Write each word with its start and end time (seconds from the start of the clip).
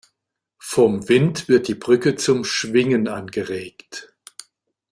Vom 0.57 1.09
Wind 1.09 1.47
wird 1.47 1.67
die 1.67 1.75
Brücke 1.75 2.15
zum 2.15 2.43
Schwingen 2.43 3.07
angeregt. 3.07 4.11